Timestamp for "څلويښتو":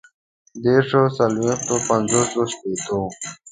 1.17-1.75